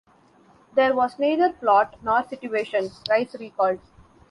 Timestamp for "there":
0.73-0.95